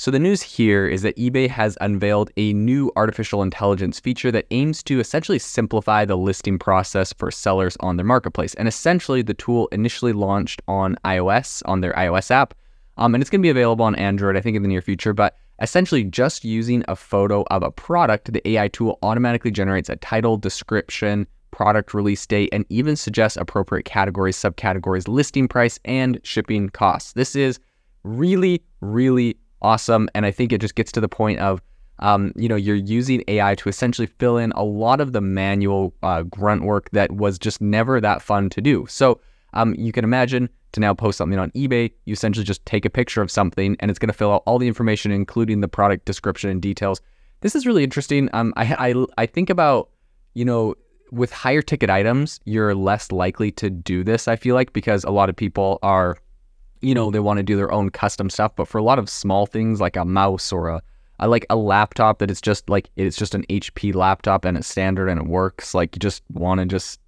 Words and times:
So, 0.00 0.10
the 0.10 0.18
news 0.18 0.40
here 0.40 0.86
is 0.86 1.02
that 1.02 1.18
eBay 1.18 1.46
has 1.50 1.76
unveiled 1.82 2.30
a 2.38 2.54
new 2.54 2.90
artificial 2.96 3.42
intelligence 3.42 4.00
feature 4.00 4.32
that 4.32 4.46
aims 4.50 4.82
to 4.84 4.98
essentially 4.98 5.38
simplify 5.38 6.06
the 6.06 6.16
listing 6.16 6.58
process 6.58 7.12
for 7.12 7.30
sellers 7.30 7.76
on 7.80 7.98
their 7.98 8.06
marketplace. 8.06 8.54
And 8.54 8.66
essentially, 8.66 9.20
the 9.20 9.34
tool 9.34 9.68
initially 9.72 10.14
launched 10.14 10.62
on 10.66 10.96
iOS, 11.04 11.60
on 11.66 11.82
their 11.82 11.92
iOS 11.92 12.30
app, 12.30 12.54
um, 12.96 13.14
and 13.14 13.20
it's 13.20 13.28
going 13.28 13.42
to 13.42 13.46
be 13.46 13.50
available 13.50 13.84
on 13.84 13.94
Android, 13.94 14.38
I 14.38 14.40
think, 14.40 14.56
in 14.56 14.62
the 14.62 14.70
near 14.70 14.80
future. 14.80 15.12
But 15.12 15.36
essentially, 15.60 16.04
just 16.04 16.46
using 16.46 16.82
a 16.88 16.96
photo 16.96 17.44
of 17.50 17.62
a 17.62 17.70
product, 17.70 18.32
the 18.32 18.48
AI 18.48 18.68
tool 18.68 18.98
automatically 19.02 19.50
generates 19.50 19.90
a 19.90 19.96
title, 19.96 20.38
description, 20.38 21.26
product 21.50 21.92
release 21.92 22.24
date, 22.24 22.48
and 22.54 22.64
even 22.70 22.96
suggests 22.96 23.36
appropriate 23.36 23.84
categories, 23.84 24.38
subcategories, 24.38 25.08
listing 25.08 25.46
price, 25.46 25.78
and 25.84 26.18
shipping 26.22 26.70
costs. 26.70 27.12
This 27.12 27.36
is 27.36 27.60
really, 28.02 28.62
really 28.80 29.36
awesome. 29.62 30.08
And 30.14 30.26
I 30.26 30.30
think 30.30 30.52
it 30.52 30.60
just 30.60 30.74
gets 30.74 30.92
to 30.92 31.00
the 31.00 31.08
point 31.08 31.40
of, 31.40 31.62
um, 31.98 32.32
you 32.34 32.48
know, 32.48 32.56
you're 32.56 32.76
using 32.76 33.22
AI 33.28 33.54
to 33.56 33.68
essentially 33.68 34.06
fill 34.06 34.38
in 34.38 34.52
a 34.52 34.64
lot 34.64 35.00
of 35.00 35.12
the 35.12 35.20
manual 35.20 35.94
uh, 36.02 36.22
grunt 36.22 36.62
work 36.62 36.90
that 36.90 37.12
was 37.12 37.38
just 37.38 37.60
never 37.60 38.00
that 38.00 38.22
fun 38.22 38.48
to 38.50 38.60
do. 38.60 38.86
So 38.88 39.20
um, 39.52 39.74
you 39.76 39.92
can 39.92 40.04
imagine 40.04 40.48
to 40.72 40.80
now 40.80 40.94
post 40.94 41.18
something 41.18 41.38
on 41.38 41.50
eBay, 41.50 41.92
you 42.04 42.12
essentially 42.12 42.44
just 42.44 42.64
take 42.64 42.84
a 42.84 42.90
picture 42.90 43.20
of 43.20 43.30
something 43.30 43.76
and 43.80 43.90
it's 43.90 43.98
going 43.98 44.08
to 44.08 44.16
fill 44.16 44.32
out 44.32 44.42
all 44.46 44.58
the 44.58 44.68
information, 44.68 45.10
including 45.10 45.60
the 45.60 45.68
product 45.68 46.04
description 46.04 46.48
and 46.48 46.62
details. 46.62 47.00
This 47.40 47.54
is 47.54 47.66
really 47.66 47.84
interesting. 47.84 48.28
Um, 48.32 48.52
I, 48.56 48.92
I, 48.92 49.04
I 49.18 49.26
think 49.26 49.50
about, 49.50 49.90
you 50.34 50.44
know, 50.44 50.74
with 51.10 51.32
higher 51.32 51.62
ticket 51.62 51.90
items, 51.90 52.40
you're 52.44 52.74
less 52.74 53.10
likely 53.10 53.50
to 53.52 53.68
do 53.68 54.04
this, 54.04 54.28
I 54.28 54.36
feel 54.36 54.54
like, 54.54 54.72
because 54.72 55.02
a 55.02 55.10
lot 55.10 55.28
of 55.28 55.34
people 55.34 55.80
are 55.82 56.16
you 56.80 56.94
know, 56.94 57.10
they 57.10 57.20
want 57.20 57.38
to 57.38 57.42
do 57.42 57.56
their 57.56 57.72
own 57.72 57.90
custom 57.90 58.30
stuff. 58.30 58.54
But 58.56 58.68
for 58.68 58.78
a 58.78 58.82
lot 58.82 58.98
of 58.98 59.08
small 59.08 59.46
things 59.46 59.80
like 59.80 59.96
a 59.96 60.04
mouse 60.04 60.52
or 60.52 60.68
a, 60.68 60.82
I 61.18 61.26
like 61.26 61.44
a 61.50 61.56
laptop 61.56 62.18
that 62.18 62.30
it's 62.30 62.40
just 62.40 62.68
like 62.70 62.90
it's 62.96 63.16
just 63.16 63.34
an 63.34 63.44
HP 63.50 63.94
laptop 63.94 64.44
and 64.44 64.56
it's 64.56 64.68
standard 64.68 65.08
and 65.08 65.20
it 65.20 65.26
works. 65.26 65.74
Like 65.74 65.94
you 65.94 66.00
just 66.00 66.22
want 66.32 66.60
to 66.60 66.66
just 66.66 67.00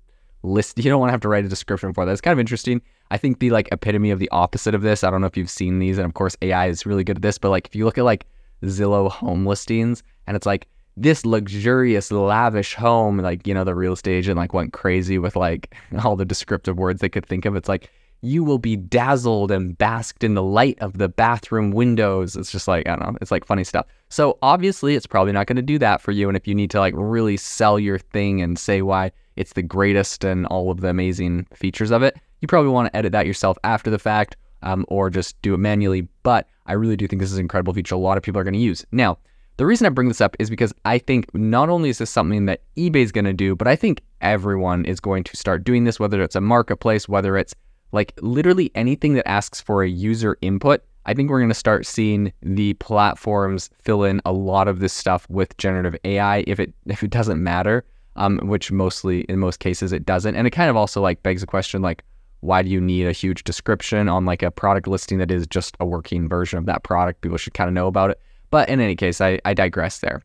list. 0.43 0.78
You 0.83 0.91
don't 0.91 1.00
want 1.00 1.09
to 1.09 1.12
have 1.12 1.23
to 1.23 1.28
write 1.28 1.45
a 1.45 1.48
description 1.48 1.93
for 1.95 2.05
that. 2.05 2.12
It's 2.12 2.20
kind 2.20 2.33
of 2.33 2.41
interesting. 2.41 2.83
I 3.11 3.19
think 3.19 3.39
the 3.39 3.50
like 3.50 3.69
epitome 3.73 4.11
of 4.11 4.19
the 4.19 4.31
opposite 4.31 4.75
of 4.75 4.83
this. 4.83 5.05
I 5.05 5.11
don't 5.11 5.20
know 5.20 5.27
if 5.27 5.37
you've 5.37 5.50
seen 5.50 5.78
these, 5.78 5.98
and 5.98 6.06
of 6.06 6.15
course 6.15 6.37
AI 6.43 6.69
is 6.69 6.87
really 6.87 7.05
good 7.05 7.17
at 7.17 7.23
this. 7.23 7.39
But 7.39 7.50
like 7.50 7.67
if 7.67 7.75
you 7.75 7.84
look 7.84 7.98
at 7.98 8.05
like 8.05 8.27
Zillow 8.65 9.11
home 9.11 9.47
listings, 9.47 10.03
and 10.27 10.37
it's 10.37 10.47
like 10.47 10.67
this 10.97 11.25
luxurious, 11.25 12.12
lavish 12.12 12.75
home, 12.75 13.19
like 13.19 13.47
you 13.47 13.55
know 13.55 13.65
the 13.65 13.75
real 13.75 13.95
estate 13.95 14.17
agent 14.17 14.37
like 14.37 14.53
went 14.53 14.73
crazy 14.73 15.19
with 15.19 15.37
like 15.37 15.75
all 16.05 16.17
the 16.17 16.25
descriptive 16.25 16.77
words 16.77 17.00
they 17.00 17.09
could 17.09 17.27
think 17.27 17.47
of. 17.47 17.56
It's 17.56 17.69
like 17.69 17.91
you 18.23 18.45
will 18.45 18.59
be 18.59 18.77
dazzled 18.77 19.51
and 19.51 19.77
basked 19.77 20.23
in 20.23 20.34
the 20.34 20.42
light 20.42 20.78
of 20.81 20.98
the 20.98 21.09
bathroom 21.09 21.73
windows. 21.73 22.37
It's 22.37 22.53
just 22.53 22.69
like, 22.69 22.89
I 22.89 22.97
don't 22.97 23.12
know, 23.12 23.19
it's 23.20 23.33
like 23.33 23.45
funny 23.45 23.65
stuff. 23.65 23.87
So 24.09 24.39
obviously, 24.42 24.95
it's 24.95 25.06
probably 25.06 25.33
not 25.33 25.48
going 25.48 25.56
to 25.56 25.62
do 25.62 25.78
that 25.81 26.01
for 26.01 26.12
you. 26.12 26.28
And 26.28 26.37
if 26.37 26.47
you 26.47 26.55
need 26.55 26.70
to 26.70 26.78
like 26.78 26.95
really 26.97 27.37
sell 27.37 27.81
your 27.81 27.98
thing 27.98 28.41
and 28.41 28.59
say 28.59 28.81
why 28.81 29.11
it's 29.34 29.55
the 29.55 29.62
greatest 29.62 30.25
and 30.25 30.47
all 30.47 30.70
of 30.70 30.81
the 30.81 30.89
amazing 30.89 31.47
features 31.53 31.91
of 31.91 32.05
it, 32.05 32.17
you 32.41 32.48
probably 32.48 32.70
want 32.70 32.93
to 32.93 32.97
edit 32.97 33.12
that 33.12 33.27
yourself 33.27 33.59
after 33.65 33.91
the 33.91 33.98
fact 33.98 34.37
um, 34.62 34.84
or 34.89 35.11
just 35.11 35.41
do 35.43 35.55
it 35.55 35.59
manually. 35.59 36.06
But 36.23 36.47
I 36.67 36.75
really 36.75 36.97
do 36.97 37.09
think 37.09 37.20
this 37.20 37.33
is 37.33 37.39
an 37.39 37.45
incredible 37.45 37.75
feature 37.75 37.97
a 37.97 37.98
lot 37.98 38.17
of 38.17 38.23
people 38.23 38.41
are 38.41 38.45
going 38.45 38.55
to 38.55 38.61
use. 38.61 38.87
Now, 38.93 39.19
the 39.56 39.67
reason 39.67 39.87
I 39.87 39.91
bring 39.91 40.09
this 40.09 40.20
up 40.20 40.37
is 40.39 40.48
because 40.48 40.73
I 40.84 40.98
think 40.98 41.33
not 41.34 41.69
only 41.69 41.91
is 41.91 41.98
this 41.98 42.11
something 42.11 42.47
that 42.47 42.62
eBay 42.77 42.97
is 42.97 43.12
going 43.12 43.25
to 43.25 43.33
do, 43.33 43.56
but 43.56 43.69
I 43.69 43.75
think 43.75 44.03
everyone 44.20 44.84
is 44.84 45.00
going 45.00 45.25
to 45.25 45.37
start 45.37 45.65
doing 45.65 45.84
this, 45.84 45.98
whether 45.98 46.23
it's 46.23 46.37
a 46.37 46.41
marketplace, 46.41 47.09
whether 47.09 47.37
it's 47.37 47.55
like 47.93 48.12
literally 48.21 48.71
anything 48.75 49.15
that 49.15 49.29
asks 49.29 49.61
for 49.61 49.83
a 49.83 49.89
user 49.89 50.37
input, 50.41 50.83
I 51.07 51.15
think 51.15 51.31
we're 51.31 51.41
going 51.41 51.48
to 51.48 51.55
start 51.55 51.87
seeing 51.87 52.33
the 52.43 52.75
platforms 52.75 53.71
fill 53.81 54.05
in 54.05 54.21
a 54.25 54.33
lot 54.33 54.69
of 54.69 54.81
this 54.81 54.93
stuff 54.93 55.29
with 55.29 55.57
generative 55.57 55.97
AI 56.05 56.45
if 56.47 56.61
it 56.61 56.73
if 56.87 57.03
it 57.03 57.11
doesn't 57.11 57.43
matter, 57.43 57.84
um, 58.17 58.39
which 58.45 58.71
mostly 58.71 59.21
in 59.23 59.39
most 59.39 59.59
cases 59.59 59.93
it 59.93 60.07
doesn't. 60.07 60.34
And 60.34 60.47
it 60.47 60.51
kind 60.51 60.71
of 60.71 60.77
also 60.77 61.00
like 61.00 61.22
begs 61.22 61.41
the 61.41 61.47
question 61.47 61.83
like, 61.83 62.03
why 62.41 62.62
do 62.62 62.71
you 62.71 62.81
need 62.81 63.06
a 63.06 63.12
huge 63.12 63.44
description 63.44 64.09
on 64.09 64.25
like 64.25 64.43
a 64.43 64.50
product 64.50 64.87
listing 64.87 65.19
that 65.19 65.31
is 65.31 65.47
just 65.47 65.77
a 65.81 65.87
working 65.87 66.28
version 66.28 66.59
of 66.59 66.66
that 66.66 66.83
product? 66.83 67.21
People 67.21 67.39
should 67.39 67.55
kind 67.55 67.69
of 67.69 67.75
know 67.75 67.87
about 67.87 68.11
it. 68.11 68.21
But 68.50 68.69
in 68.69 68.81
any 68.81 68.97
case, 68.97 69.21
I, 69.21 69.41
I 69.45 69.55
digress 69.55 69.99
there. 70.00 70.22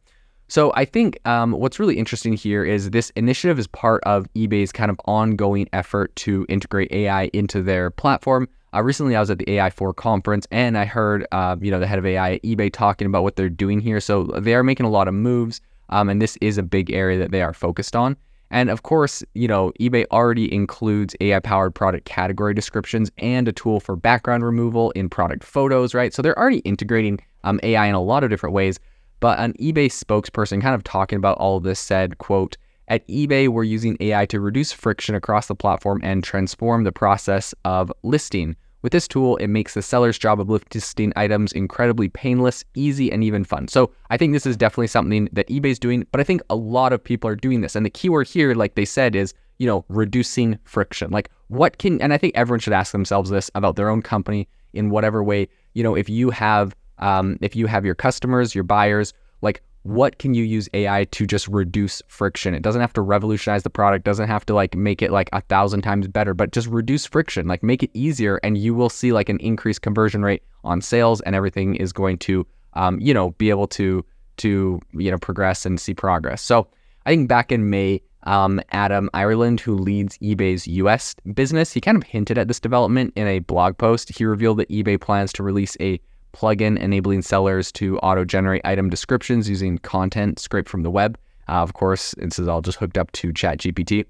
So 0.50 0.72
I 0.75 0.85
think 0.85 1.19
um, 1.25 1.52
what's 1.52 1.78
really 1.78 1.97
interesting 1.97 2.34
here 2.34 2.63
is 2.63 2.91
this 2.91 3.09
initiative 3.12 3.59
is 3.59 3.68
part 3.68 4.02
of 4.06 4.31
eBay's 4.34 4.72
kind 4.72 4.90
of 4.90 5.00
ongoing 5.06 5.68
effort 5.74 6.16
to 6.18 6.46
integrate 6.47 6.91
AI 6.94 7.30
into 7.34 7.62
their 7.62 7.90
platform. 7.90 8.47
Uh, 8.74 8.81
recently, 8.81 9.16
I 9.16 9.19
was 9.19 9.30
at 9.30 9.40
the 9.40 9.46
AI4 9.46 9.96
conference 9.96 10.47
and 10.50 10.78
I 10.78 10.85
heard, 10.85 11.28
uh, 11.34 11.58
you 11.59 11.69
know, 11.69 11.80
the 11.80 11.88
head 11.88 12.00
of 12.00 12.06
AI 12.06 12.35
at 12.35 12.44
eBay 12.44 12.72
talking 12.72 13.08
about 13.08 13.24
what 13.24 13.35
they're 13.35 13.50
doing 13.50 13.81
here. 13.81 14.00
So 14.00 14.24
they 14.24 14.56
are 14.56 14.63
making 14.63 14.85
a 14.85 14.90
lot 14.90 15.09
of 15.09 15.13
moves, 15.13 15.59
um, 15.90 16.08
and 16.08 16.22
this 16.22 16.38
is 16.40 16.58
a 16.58 16.64
big 16.64 16.91
area 16.91 17.18
that 17.19 17.31
they 17.31 17.41
are 17.41 17.53
focused 17.53 17.96
on. 17.96 18.16
And 18.50 18.69
of 18.69 18.84
course, 18.84 19.24
you 19.34 19.50
know, 19.50 19.74
eBay 19.81 20.06
already 20.12 20.53
includes 20.53 21.14
AI-powered 21.19 21.75
product 21.75 22.06
category 22.06 22.53
descriptions 22.53 23.12
and 23.18 23.50
a 23.50 23.52
tool 23.52 23.81
for 23.81 23.97
background 23.97 24.46
removal 24.46 24.91
in 24.91 25.09
product 25.09 25.44
photos, 25.44 25.94
right? 25.94 26.14
So 26.14 26.22
they're 26.22 26.40
already 26.40 26.59
integrating 26.59 27.19
um, 27.44 27.59
AI 27.64 27.88
in 27.88 27.96
a 27.96 28.02
lot 28.02 28.24
of 28.24 28.29
different 28.29 28.53
ways. 28.53 28.79
But 29.19 29.39
an 29.39 29.53
eBay 29.53 29.88
spokesperson 29.88 30.61
kind 30.61 30.75
of 30.75 30.83
talking 30.83 31.17
about 31.17 31.38
all 31.38 31.57
of 31.57 31.63
this 31.63 31.79
said, 31.79 32.17
quote, 32.19 32.57
at 32.88 33.05
eBay, 33.07 33.50
we're 33.50 33.63
using 33.63 33.97
AI 34.00 34.25
to 34.28 34.39
reduce 34.39 34.72
friction 34.72 35.16
across 35.16 35.47
the 35.47 35.55
platform 35.55 36.00
and 36.03 36.23
transform 36.23 36.83
the 36.83 36.91
process 36.91 37.53
of 37.66 37.91
listing. 38.03 38.55
With 38.81 38.91
this 38.91 39.07
tool, 39.07 39.35
it 39.38 39.47
makes 39.47 39.73
the 39.73 39.81
seller's 39.81 40.17
job 40.17 40.39
of 40.39 40.50
listing 40.50 41.11
items 41.16 41.51
incredibly 41.51 42.07
painless, 42.07 42.63
easy, 42.75 43.11
and 43.11 43.23
even 43.23 43.44
fun. 43.44 43.67
So 43.67 43.91
I 44.09 44.17
think 44.17 44.31
this 44.31 44.45
is 44.45 44.55
definitely 44.55 44.88
something 44.88 45.28
that 45.34 45.47
eBay's 45.47 45.79
doing, 45.79 46.05
but 46.11 46.22
I 46.22 46.23
think 46.23 46.41
a 46.49 46.55
lot 46.55 46.94
of 46.94 47.03
people 47.03 47.29
are 47.29 47.35
doing 47.35 47.61
this. 47.61 47.75
And 47.75 47.85
the 47.85 47.89
keyword 47.89 48.28
here, 48.28 48.53
like 48.53 48.75
they 48.75 48.85
said, 48.85 49.16
is, 49.16 49.34
you 49.57 49.67
know, 49.67 49.84
reducing 49.89 50.57
friction. 50.63 51.11
Like 51.11 51.29
what 51.47 51.79
can, 51.79 51.99
and 52.01 52.13
I 52.13 52.17
think 52.17 52.38
everyone 52.38 52.59
should 52.59 52.72
ask 52.72 52.91
themselves 52.91 53.31
this 53.31 53.49
about 53.55 53.75
their 53.75 53.89
own 53.89 54.01
company 54.01 54.47
in 54.73 54.91
whatever 54.91 55.23
way, 55.23 55.49
you 55.73 55.84
know, 55.84 55.95
if 55.95 56.07
you 56.07 56.29
have 56.29 56.75
um, 57.00 57.38
if 57.41 57.56
you 57.56 57.68
have 57.68 57.85
your 57.85 57.96
customers, 57.96 58.56
your 58.56 58.63
buyers, 58.63 59.13
like 59.41 59.62
what 59.88 60.19
can 60.19 60.34
you 60.34 60.44
use 60.44 60.68
AI 60.74 61.06
to 61.06 61.25
just 61.25 61.47
reduce 61.47 62.02
friction? 62.09 62.53
It 62.53 62.62
doesn't 62.62 62.81
have 62.81 62.91
to 62.94 63.02
revolutionize 63.02 63.63
the 63.63 63.69
product, 63.69 64.03
doesn't 64.03 64.28
have 64.28 64.46
to 64.47 64.53
like 64.53 64.75
make 64.75 65.02
it 65.02 65.12
like 65.12 65.30
a 65.31 65.40
thousand 65.41 65.81
times 65.81 66.09
better, 66.09 66.34
but 66.34 66.52
just 66.52 66.68
reduce 66.68 67.06
friction, 67.06 67.47
like 67.47 67.63
make 67.63 67.84
it 67.84 67.91
easier, 67.94 68.38
and 68.44 68.58
you 68.58 68.74
will 68.74 68.90
see 68.90 69.13
like 69.13 69.30
an 69.30 69.40
increased 69.40 69.81
conversion 69.81 70.24
rate 70.24 70.44
on 70.66 70.81
sales, 70.81 71.22
and 71.22 71.35
everything 71.35 71.75
is 71.75 71.94
going 71.94 72.18
to, 72.18 72.46
um, 72.74 73.00
you 73.00 73.14
know, 73.14 73.31
be 73.31 73.50
able 73.50 73.68
to 73.68 74.03
to 74.38 74.79
you 74.94 75.09
know 75.09 75.18
progress 75.18 75.66
and 75.66 75.79
see 75.79 75.94
progress. 75.94 76.41
So 76.41 76.68
I 77.06 77.12
think 77.12 77.29
back 77.29 77.53
in 77.53 77.69
May, 77.69 78.02
um, 78.24 78.59
Adam 78.72 79.09
Ireland, 79.14 79.62
who 79.62 79.75
leads 79.75 80.18
eBay's 80.18 80.68
US 80.68 81.16
business, 81.34 81.72
he 81.72 81.79
kind 81.79 81.96
of 81.96 82.03
hinted 82.03 82.38
at 82.38 82.50
this 82.50 82.59
development 82.59 83.14
in 83.16 83.25
a 83.25 83.40
blog 83.40 83.78
post. 83.78 84.09
He 84.16 84.25
revealed 84.25 84.58
that 84.58 84.69
eBay 84.69 85.00
plans 85.00 85.31
to 85.34 85.44
release 85.44 85.78
a 85.79 86.02
plugin 86.34 86.78
enabling 86.78 87.22
sellers 87.22 87.72
to 87.74 87.98
auto 88.00 88.26
generate 88.26 88.62
item 88.66 88.90
descriptions 88.90 89.50
using 89.50 89.78
content 89.80 90.40
scraped 90.40 90.70
from 90.70 90.84
the 90.84 90.92
web. 90.92 91.18
Uh, 91.50 91.54
of 91.54 91.74
course, 91.74 92.14
this 92.18 92.40
is 92.40 92.48
all 92.48 92.62
just 92.62 92.78
hooked 92.78 92.98
up 92.98 93.12
to 93.14 93.32
ChatGPT, 93.32 94.06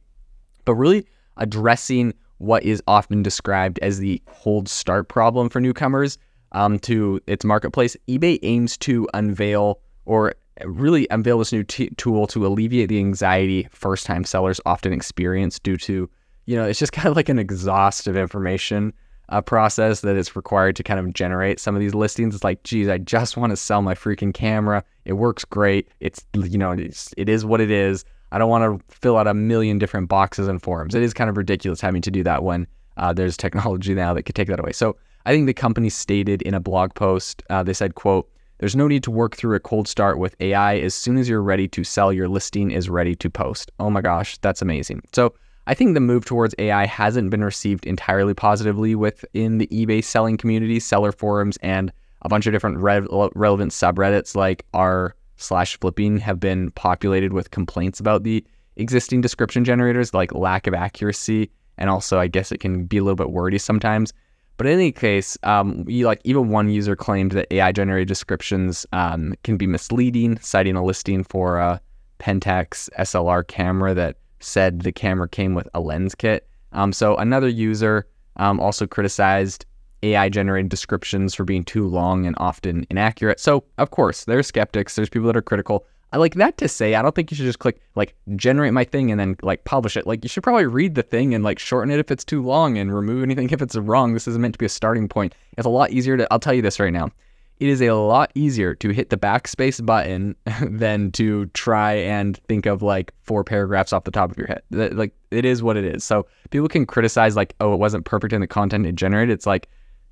but 0.66 0.76
really 0.76 1.06
addressing 1.38 2.14
what 2.40 2.64
is 2.64 2.82
often 2.88 3.24
described 3.24 3.80
as 3.80 4.00
the 4.00 4.22
cold 4.26 4.70
start 4.70 5.08
problem 5.08 5.50
for 5.50 5.60
newcomers 5.60 6.18
um, 6.52 6.80
to 6.80 7.20
its 7.28 7.46
marketplace. 7.46 7.96
eBay 8.08 8.40
aims 8.44 8.78
to 8.78 9.08
unveil 9.14 9.80
or 10.06 10.34
really 10.66 11.08
unveil 11.12 11.40
this 11.40 11.52
new 11.52 11.64
t- 11.64 11.90
tool 11.98 12.28
to 12.28 12.46
alleviate 12.46 12.90
the 12.90 13.00
anxiety 13.00 13.68
first 13.72 14.06
time 14.06 14.24
sellers 14.24 14.60
often 14.66 14.94
experience 14.94 15.60
due 15.60 15.78
to, 15.78 16.10
you 16.46 16.56
know, 16.56 16.66
it's 16.66 16.80
just 16.80 16.92
kind 16.94 17.08
of 17.08 17.16
like 17.16 17.30
an 17.30 17.40
exhaustive 17.40 18.18
information 18.18 18.94
a 19.30 19.42
process 19.42 20.02
that 20.02 20.16
is 20.16 20.36
required 20.36 20.76
to 20.78 20.84
kind 20.84 21.00
of 21.00 21.14
generate 21.14 21.60
some 21.60 21.76
of 21.76 21.82
these 21.82 21.94
listings. 21.94 22.34
It's 22.34 22.44
like, 22.44 22.64
geez, 22.64 22.88
I 22.88 22.98
just 22.98 23.38
want 23.38 23.52
to 23.52 23.58
sell 23.58 23.82
my 23.82 23.94
freaking 23.94 24.34
camera. 24.34 24.84
It 25.06 25.14
works 25.14 25.44
great. 25.44 25.90
It's 26.00 26.26
you 26.34 26.58
know, 26.58 26.72
it's, 26.72 27.14
it 27.18 27.30
is 27.30 27.46
what 27.46 27.62
it 27.62 27.72
is. 27.72 28.06
I 28.32 28.38
don't 28.38 28.50
want 28.50 28.64
to 28.64 28.96
fill 28.96 29.18
out 29.18 29.28
a 29.28 29.34
million 29.34 29.80
different 29.80 30.10
boxes 30.10 30.48
and 30.48 30.62
forms. 30.62 30.96
It 30.96 31.04
is 31.04 31.14
kind 31.14 31.30
of 31.30 31.38
ridiculous 31.38 31.82
having 31.82 32.02
to 32.02 32.12
do 32.12 32.24
that 32.24 32.44
when 32.44 32.68
uh, 32.98 33.14
there's 33.14 33.38
technology 33.38 33.94
now 33.94 34.14
that 34.14 34.24
could 34.24 34.36
take 34.36 34.48
that 34.50 34.60
away. 34.60 34.74
So 34.74 34.98
I 35.26 35.32
think 35.32 35.46
the 35.46 35.54
company 35.54 35.90
stated 35.90 36.42
in 36.42 36.54
a 36.54 36.60
blog 36.60 36.94
post, 36.94 37.44
uh, 37.50 37.64
they 37.64 37.74
said, 37.74 37.96
"quote." 37.96 38.30
There's 38.60 38.76
no 38.76 38.88
need 38.88 39.04
to 39.04 39.12
work 39.12 39.36
through 39.36 39.56
a 39.56 39.60
cold 39.60 39.88
start 39.88 40.18
with 40.18 40.36
AI. 40.40 40.80
As 40.80 40.96
soon 40.96 41.18
as 41.18 41.30
you're 41.30 41.44
ready 41.44 41.68
to 41.68 41.84
sell, 41.84 42.12
your 42.12 42.28
listing 42.28 42.72
is 42.72 42.90
ready 42.90 43.16
to 43.18 43.30
post. 43.30 43.72
Oh 43.80 43.92
my 43.92 44.02
gosh, 44.02 44.40
that's 44.40 44.64
amazing. 44.64 45.04
So 45.14 45.36
I 45.68 45.74
think 45.74 45.94
the 45.94 46.00
move 46.00 46.24
towards 46.24 46.56
AI 46.60 46.86
hasn't 46.86 47.30
been 47.30 47.44
received 47.44 47.86
entirely 47.86 48.34
positively 48.34 48.96
within 48.96 49.58
the 49.58 49.68
eBay 49.68 50.02
selling 50.02 50.38
community, 50.38 50.80
seller 50.80 51.12
forums, 51.12 51.58
and 51.58 51.92
a 52.22 52.30
bunch 52.30 52.48
of 52.48 52.54
different 52.54 52.78
re- 52.78 53.06
relevant 53.36 53.74
subreddits 53.74 54.34
like 54.34 54.66
r 54.74 55.14
slash 55.36 55.78
flipping 55.78 56.18
have 56.20 56.40
been 56.40 56.72
populated 56.72 57.34
with 57.34 57.52
complaints 57.52 58.00
about 58.00 58.24
the 58.24 58.46
existing 58.78 59.20
description 59.20 59.66
generators, 59.66 60.14
like 60.14 60.34
lack 60.34 60.68
of 60.68 60.74
accuracy, 60.74 61.52
and 61.78 61.90
also 61.90 62.18
I 62.18 62.28
guess 62.28 62.54
it 62.54 62.62
can 62.62 62.86
be 62.86 62.98
a 62.98 63.04
little 63.04 63.18
bit 63.18 63.32
wordy 63.32 63.58
sometimes. 63.58 64.14
But 64.56 64.68
in 64.68 64.74
any 64.74 64.94
case, 64.94 65.38
um, 65.44 65.84
you, 65.86 66.06
like 66.06 66.22
even 66.24 66.48
one 66.48 66.70
user 66.70 66.96
claimed 66.96 67.34
that 67.34 67.54
AI 67.54 67.74
generated 67.74 68.08
descriptions 68.08 68.86
um, 68.94 69.36
can 69.44 69.58
be 69.58 69.68
misleading, 69.68 70.40
citing 70.40 70.78
a 70.78 70.84
listing 70.84 71.26
for 71.26 71.60
a 71.60 71.82
Pentax 72.20 72.90
SLR 72.98 73.46
camera 73.46 73.94
that 73.94 74.16
said 74.40 74.82
the 74.82 74.92
camera 74.92 75.28
came 75.28 75.54
with 75.54 75.68
a 75.74 75.80
lens 75.80 76.16
kit. 76.16 76.48
Um, 76.74 76.94
so 76.94 77.16
another 77.18 77.48
user 77.48 78.08
um, 78.38 78.60
also 78.60 78.86
criticized 78.86 79.66
AI 80.04 80.30
generated 80.30 80.70
descriptions 80.70 81.34
for 81.34 81.44
being 81.44 81.64
too 81.64 81.88
long 81.88 82.26
and 82.26 82.36
often 82.40 82.86
inaccurate. 82.90 83.40
So 83.40 83.64
of 83.78 83.92
course, 83.92 84.26
there's 84.26 84.48
skeptics, 84.48 84.96
there's 84.96 85.10
people 85.10 85.28
that 85.28 85.38
are 85.38 85.42
critical. 85.42 85.86
I 86.14 86.18
like 86.18 86.36
that 86.36 86.58
to 86.60 86.70
say, 86.70 86.96
I 86.96 87.02
don't 87.02 87.14
think 87.14 87.32
you 87.32 87.36
should 87.36 87.46
just 87.46 87.60
click 87.60 87.82
like 87.96 88.16
generate 88.36 88.72
my 88.74 88.86
thing 88.86 89.12
and 89.12 89.20
then 89.20 89.36
like 89.42 89.66
publish 89.66 89.98
it. 89.98 90.08
Like 90.08 90.24
you 90.24 90.30
should 90.30 90.44
probably 90.44 90.66
read 90.66 90.96
the 90.96 91.04
thing 91.04 91.34
and 91.34 91.44
like 91.44 91.60
shorten 91.60 91.92
it 91.92 92.00
if 92.00 92.12
it's 92.12 92.24
too 92.24 92.42
long 92.42 92.78
and 92.78 92.94
remove 92.94 93.24
anything 93.24 93.50
if 93.50 93.62
it's 93.62 93.76
wrong. 93.76 94.14
This 94.14 94.28
isn't 94.28 94.42
meant 94.42 94.54
to 94.54 94.60
be 94.60 94.66
a 94.66 94.70
starting 94.70 95.10
point. 95.10 95.36
It's 95.58 95.66
a 95.66 95.70
lot 95.70 95.92
easier 95.92 96.16
to, 96.16 96.28
I'll 96.32 96.40
tell 96.40 96.54
you 96.54 96.62
this 96.62 96.80
right 96.80 96.94
now. 96.94 97.10
It 97.60 97.70
is 97.70 97.82
a 97.82 97.92
lot 97.92 98.32
easier 98.36 98.76
to 98.76 98.90
hit 98.90 99.10
the 99.10 99.18
backspace 99.18 99.84
button 99.84 100.36
than 100.62 101.12
to 101.14 101.48
try 101.48 101.94
and 101.94 102.38
think 102.48 102.66
of 102.66 102.82
like 102.82 103.12
four 103.24 103.44
paragraphs 103.44 103.94
off 103.94 104.04
the 104.04 104.12
top 104.12 104.32
of 104.32 104.38
your 104.38 104.48
head. 104.48 104.62
Like 104.70 105.14
it 105.32 105.46
is 105.46 105.64
what 105.64 105.76
it 105.78 105.84
is. 105.84 106.04
So 106.04 106.28
people 106.52 106.68
can 106.68 106.86
criticize 106.86 107.36
like, 107.36 107.56
oh, 107.60 107.74
it 107.74 107.80
wasn't 107.80 108.06
perfect 108.06 108.34
in 108.34 108.42
the 108.42 108.48
content 108.48 108.86
it 108.86 108.96
generated. 108.96 109.34
It's 109.34 109.48
like, 109.48 109.70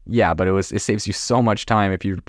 yeah, 0.08 0.34
but 0.34 0.48
it 0.48 0.52
was 0.52 0.72
it 0.72 0.80
saves 0.80 1.06
you 1.08 1.14
so 1.14 1.42
much 1.42 1.66
time 1.66 1.92
if 1.92 2.04
you 2.04 2.20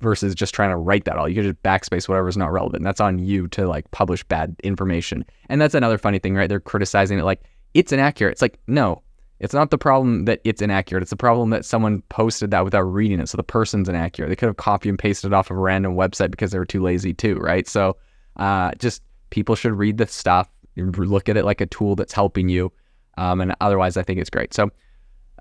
versus 0.00 0.34
just 0.34 0.54
trying 0.54 0.70
to 0.70 0.76
write 0.76 1.04
that 1.04 1.16
all. 1.16 1.28
You 1.28 1.34
can 1.34 1.44
just 1.44 1.62
backspace 1.62 2.08
whatever's 2.08 2.36
not 2.36 2.52
relevant. 2.52 2.84
That's 2.84 3.00
on 3.00 3.18
you 3.18 3.48
to 3.48 3.66
like 3.66 3.90
publish 3.90 4.22
bad 4.24 4.54
information. 4.62 5.24
And 5.48 5.60
that's 5.60 5.74
another 5.74 5.98
funny 5.98 6.18
thing, 6.18 6.34
right? 6.34 6.48
They're 6.48 6.60
criticizing 6.60 7.18
it 7.18 7.24
like 7.24 7.42
it's 7.74 7.92
inaccurate. 7.92 8.32
It's 8.32 8.42
like, 8.42 8.58
no, 8.66 9.02
it's 9.38 9.54
not 9.54 9.70
the 9.70 9.78
problem 9.78 10.24
that 10.24 10.40
it's 10.44 10.62
inaccurate. 10.62 11.02
It's 11.02 11.10
the 11.10 11.16
problem 11.16 11.50
that 11.50 11.64
someone 11.64 12.02
posted 12.08 12.50
that 12.52 12.64
without 12.64 12.82
reading 12.82 13.20
it. 13.20 13.28
So 13.28 13.36
the 13.36 13.42
person's 13.42 13.88
inaccurate. 13.88 14.28
They 14.28 14.36
could 14.36 14.46
have 14.46 14.56
copied 14.56 14.88
and 14.88 14.98
pasted 14.98 15.32
it 15.32 15.34
off 15.34 15.50
of 15.50 15.56
a 15.56 15.60
random 15.60 15.94
website 15.94 16.30
because 16.30 16.52
they 16.52 16.58
were 16.58 16.66
too 16.66 16.82
lazy 16.82 17.12
too, 17.12 17.36
right? 17.36 17.68
So 17.68 17.96
uh, 18.36 18.72
just 18.78 19.02
people 19.30 19.54
should 19.54 19.74
read 19.74 19.98
the 19.98 20.06
stuff, 20.06 20.48
look 20.76 21.28
at 21.28 21.36
it 21.36 21.44
like 21.44 21.60
a 21.60 21.66
tool 21.66 21.96
that's 21.96 22.12
helping 22.12 22.48
you. 22.48 22.72
Um, 23.18 23.40
and 23.40 23.54
otherwise, 23.60 23.96
I 23.96 24.02
think 24.02 24.20
it's 24.20 24.30
great. 24.30 24.54
So 24.54 24.70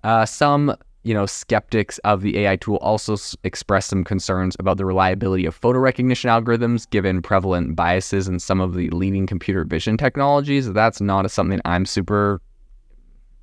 uh, 0.03 0.25
some 0.25 0.75
you 1.05 1.13
know, 1.13 1.27
skeptics 1.27 1.99
of 1.99 2.21
the 2.21 2.39
AI 2.39 2.55
tool 2.55 2.77
also 2.77 3.13
s- 3.13 3.37
expressed 3.43 3.89
some 3.89 4.03
concerns 4.03 4.55
about 4.59 4.77
the 4.77 4.85
reliability 4.85 5.45
of 5.45 5.53
photo 5.53 5.77
recognition 5.77 6.31
algorithms 6.31 6.89
given 6.89 7.21
prevalent 7.21 7.75
biases 7.75 8.27
in 8.27 8.39
some 8.39 8.59
of 8.59 8.73
the 8.73 8.89
leading 8.89 9.27
computer 9.27 9.63
vision 9.63 9.97
technologies. 9.97 10.73
That's 10.73 10.99
not 10.99 11.29
something 11.29 11.61
I'm 11.63 11.85
super 11.85 12.41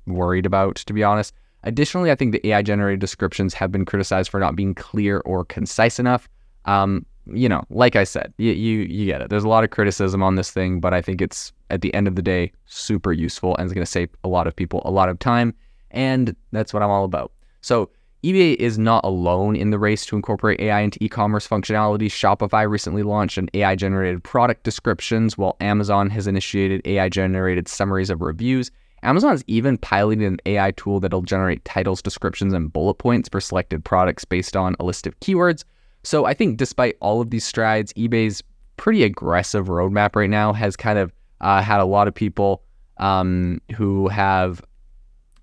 worried 0.07 0.45
about, 0.45 0.77
to 0.77 0.93
be 0.93 1.03
honest. 1.03 1.33
Additionally, 1.63 2.11
I 2.11 2.15
think 2.15 2.33
the 2.33 2.45
AI 2.47 2.61
generated 2.61 2.99
descriptions 2.99 3.53
have 3.53 3.71
been 3.71 3.85
criticized 3.85 4.29
for 4.29 4.39
not 4.39 4.55
being 4.55 4.75
clear 4.75 5.19
or 5.19 5.45
concise 5.45 5.99
enough. 5.99 6.27
Um, 6.65 7.05
you 7.25 7.47
know, 7.47 7.63
like 7.69 7.95
I 7.95 8.03
said, 8.03 8.33
you, 8.37 8.51
you 8.51 8.79
you 8.79 9.05
get 9.05 9.21
it. 9.21 9.29
There's 9.29 9.45
a 9.45 9.49
lot 9.49 9.63
of 9.63 9.69
criticism 9.69 10.21
on 10.21 10.35
this 10.35 10.51
thing, 10.51 10.81
but 10.81 10.93
I 10.93 11.01
think 11.01 11.21
it's 11.21 11.53
at 11.69 11.81
the 11.81 11.93
end 11.93 12.07
of 12.07 12.15
the 12.15 12.21
day 12.21 12.51
super 12.65 13.13
useful 13.13 13.55
and 13.55 13.65
it's 13.65 13.73
going 13.73 13.85
to 13.85 13.91
save 13.91 14.09
a 14.25 14.27
lot 14.27 14.45
of 14.45 14.55
people 14.55 14.81
a 14.83 14.91
lot 14.91 15.07
of 15.07 15.19
time, 15.19 15.53
and 15.91 16.35
that's 16.51 16.73
what 16.73 16.83
I'm 16.83 16.89
all 16.89 17.05
about. 17.05 17.31
So 17.61 17.89
eBay 18.23 18.55
is 18.55 18.77
not 18.77 19.03
alone 19.03 19.55
in 19.55 19.71
the 19.71 19.79
race 19.79 20.05
to 20.05 20.15
incorporate 20.15 20.61
AI 20.61 20.79
into 20.79 20.97
e-commerce 21.03 21.45
functionality. 21.45 22.05
Shopify 22.05 22.69
recently 22.69 23.03
launched 23.03 23.37
an 23.37 23.49
AI-generated 23.53 24.23
product 24.23 24.63
descriptions, 24.63 25.37
while 25.37 25.57
Amazon 25.59 26.09
has 26.09 26.25
initiated 26.25 26.81
AI-generated 26.85 27.67
summaries 27.67 28.09
of 28.09 28.21
reviews. 28.21 28.71
Amazon 29.03 29.33
is 29.33 29.43
even 29.47 29.77
piloting 29.77 30.23
an 30.23 30.37
AI 30.45 30.71
tool 30.71 30.99
that'll 30.99 31.21
generate 31.21 31.63
titles, 31.65 32.01
descriptions, 32.01 32.53
and 32.53 32.71
bullet 32.71 32.95
points 32.95 33.29
for 33.29 33.41
selected 33.41 33.83
products 33.83 34.25
based 34.25 34.55
on 34.55 34.75
a 34.79 34.83
list 34.83 35.05
of 35.05 35.19
keywords. 35.19 35.63
So 36.03 36.25
I 36.25 36.33
think 36.33 36.57
despite 36.57 36.97
all 36.99 37.21
of 37.21 37.29
these 37.29 37.45
strides, 37.45 37.93
eBay's 37.93 38.41
pretty 38.77 39.03
aggressive 39.03 39.67
roadmap 39.67 40.15
right 40.15 40.29
now 40.29 40.53
has 40.53 40.75
kind 40.75 40.97
of 40.97 41.13
uh, 41.41 41.61
had 41.61 41.79
a 41.79 41.85
lot 41.85 42.07
of 42.07 42.15
people 42.15 42.63
um, 42.97 43.61
who 43.75 44.07
have 44.07 44.61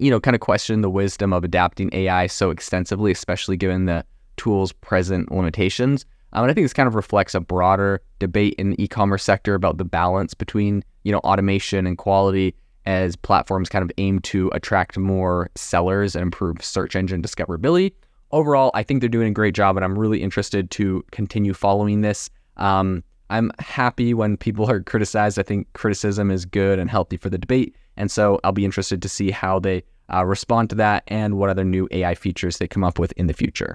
you 0.01 0.11
know, 0.11 0.19
kind 0.19 0.35
of 0.35 0.41
questioned 0.41 0.83
the 0.83 0.91
wisdom 0.91 1.33
of 1.33 1.45
adapting 1.45 1.91
AI 1.93 2.27
so 2.27 2.51
extensively, 2.51 3.13
especially 3.13 3.57
given 3.59 3.85
the 3.85 4.03
tool's 4.39 4.73
present 4.73 5.31
limitations. 5.31 6.07
Um, 6.33 6.45
and 6.45 6.51
I 6.51 6.55
think 6.55 6.65
this 6.65 6.73
kind 6.73 6.87
of 6.87 6.95
reflects 6.95 7.35
a 7.35 7.41
broader 7.41 8.01
debate 8.19 8.55
in 8.57 8.71
the 8.71 8.83
e-commerce 8.83 9.23
sector 9.23 9.55
about 9.55 9.77
the 9.77 9.85
balance 9.85 10.33
between, 10.33 10.83
you 11.05 11.13
know, 11.13 11.19
automation 11.19 11.87
and 11.87 11.99
quality 11.99 12.55
as 12.91 13.17
platforms 13.17 13.69
kind 13.69 13.83
of 13.83 13.91
aim 13.99 14.19
to 14.21 14.51
attract 14.53 14.99
more 14.99 15.49
sellers 15.55 16.15
and 16.15 16.23
improve 16.23 16.63
search 16.63 16.97
engine 16.97 17.23
discoverability. 17.23 17.93
Overall, 18.33 18.71
I 18.75 18.83
think 18.83 19.01
they're 19.01 19.09
doing 19.09 19.29
a 19.29 19.33
great 19.33 19.55
job, 19.55 19.77
and 19.77 19.85
I'm 19.85 19.99
really 19.99 20.23
interested 20.23 20.71
to 20.73 21.05
continue 21.11 21.55
following 21.55 22.01
this. 22.01 22.31
Um, 22.57 23.03
I'm 23.31 23.51
happy 23.59 24.13
when 24.13 24.37
people 24.37 24.69
are 24.71 24.81
criticized. 24.81 25.39
I 25.39 25.43
think 25.43 25.73
criticism 25.73 26.31
is 26.31 26.45
good 26.45 26.79
and 26.79 26.91
healthy 26.91 27.17
for 27.17 27.31
the 27.31 27.39
debate. 27.39 27.75
And 27.97 28.11
so 28.11 28.41
I'll 28.45 28.53
be 28.53 28.65
interested 28.65 29.01
to 29.03 29.09
see 29.09 29.31
how 29.31 29.61
they 29.61 29.83
uh, 30.13 30.25
respond 30.25 30.71
to 30.71 30.77
that 30.77 31.05
and 31.07 31.39
what 31.39 31.51
other 31.51 31.65
new 31.65 31.89
AI 31.93 32.15
features 32.15 32.59
they 32.59 32.67
come 32.67 32.85
up 32.85 32.99
with 32.99 33.13
in 33.13 33.29
the 33.29 33.33
future. 33.33 33.69